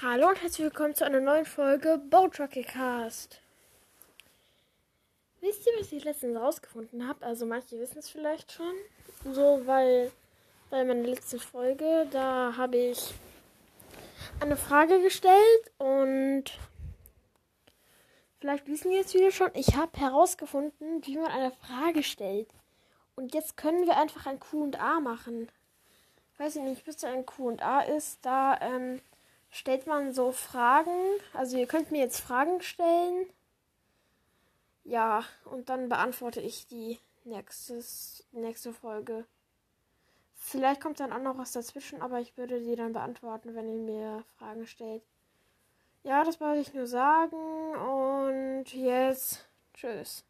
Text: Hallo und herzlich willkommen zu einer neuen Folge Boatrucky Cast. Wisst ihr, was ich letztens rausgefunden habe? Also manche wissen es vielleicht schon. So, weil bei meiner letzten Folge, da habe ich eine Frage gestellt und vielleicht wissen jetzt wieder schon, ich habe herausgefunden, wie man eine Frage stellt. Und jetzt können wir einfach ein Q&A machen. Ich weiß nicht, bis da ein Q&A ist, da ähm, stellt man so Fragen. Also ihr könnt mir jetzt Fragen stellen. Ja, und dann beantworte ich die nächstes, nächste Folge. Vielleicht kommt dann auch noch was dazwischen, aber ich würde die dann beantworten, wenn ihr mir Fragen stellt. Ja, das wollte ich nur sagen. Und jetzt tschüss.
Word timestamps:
Hallo 0.00 0.28
und 0.28 0.40
herzlich 0.40 0.64
willkommen 0.64 0.94
zu 0.94 1.04
einer 1.04 1.18
neuen 1.18 1.44
Folge 1.44 1.98
Boatrucky 1.98 2.62
Cast. 2.62 3.40
Wisst 5.40 5.66
ihr, 5.66 5.72
was 5.76 5.90
ich 5.90 6.04
letztens 6.04 6.36
rausgefunden 6.36 7.08
habe? 7.08 7.26
Also 7.26 7.46
manche 7.46 7.80
wissen 7.80 7.98
es 7.98 8.08
vielleicht 8.08 8.52
schon. 8.52 8.74
So, 9.24 9.62
weil 9.64 10.12
bei 10.70 10.84
meiner 10.84 11.02
letzten 11.02 11.40
Folge, 11.40 12.06
da 12.12 12.54
habe 12.56 12.76
ich 12.76 13.12
eine 14.38 14.56
Frage 14.56 15.02
gestellt 15.02 15.72
und 15.78 16.44
vielleicht 18.38 18.68
wissen 18.68 18.92
jetzt 18.92 19.14
wieder 19.14 19.32
schon, 19.32 19.50
ich 19.54 19.74
habe 19.74 19.98
herausgefunden, 19.98 21.04
wie 21.06 21.16
man 21.16 21.32
eine 21.32 21.50
Frage 21.50 22.04
stellt. 22.04 22.48
Und 23.16 23.34
jetzt 23.34 23.56
können 23.56 23.84
wir 23.88 23.96
einfach 23.96 24.26
ein 24.26 24.38
Q&A 24.38 25.00
machen. 25.00 25.48
Ich 26.34 26.38
weiß 26.38 26.54
nicht, 26.56 26.84
bis 26.84 26.98
da 26.98 27.08
ein 27.08 27.26
Q&A 27.26 27.80
ist, 27.80 28.20
da 28.22 28.60
ähm, 28.60 29.00
stellt 29.58 29.86
man 29.86 30.12
so 30.12 30.32
Fragen. 30.32 31.18
Also 31.34 31.56
ihr 31.58 31.66
könnt 31.66 31.90
mir 31.90 32.00
jetzt 32.00 32.20
Fragen 32.20 32.62
stellen. 32.62 33.26
Ja, 34.84 35.24
und 35.44 35.68
dann 35.68 35.88
beantworte 35.88 36.40
ich 36.40 36.66
die 36.66 36.98
nächstes, 37.24 38.24
nächste 38.32 38.72
Folge. 38.72 39.26
Vielleicht 40.34 40.80
kommt 40.80 41.00
dann 41.00 41.12
auch 41.12 41.20
noch 41.20 41.36
was 41.36 41.52
dazwischen, 41.52 42.00
aber 42.00 42.20
ich 42.20 42.36
würde 42.38 42.60
die 42.60 42.76
dann 42.76 42.92
beantworten, 42.92 43.54
wenn 43.54 43.68
ihr 43.68 43.82
mir 43.82 44.24
Fragen 44.38 44.66
stellt. 44.66 45.02
Ja, 46.04 46.24
das 46.24 46.40
wollte 46.40 46.60
ich 46.60 46.72
nur 46.72 46.86
sagen. 46.86 47.36
Und 47.76 48.72
jetzt 48.72 49.46
tschüss. 49.74 50.24